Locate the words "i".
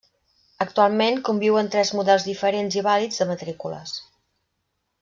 2.81-2.85